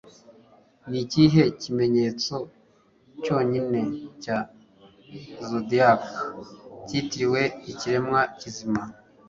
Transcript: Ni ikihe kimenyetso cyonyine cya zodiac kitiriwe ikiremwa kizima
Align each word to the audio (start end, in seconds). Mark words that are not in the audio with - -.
Ni 0.89 0.97
ikihe 1.03 1.43
kimenyetso 1.61 2.35
cyonyine 3.23 3.81
cya 4.23 4.37
zodiac 5.47 6.03
kitiriwe 6.87 7.41
ikiremwa 7.71 8.19
kizima 8.39 8.81